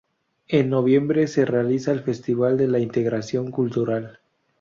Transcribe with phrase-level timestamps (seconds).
[0.47, 4.19] En noviembre se realiza el Festival de la Integración Cultural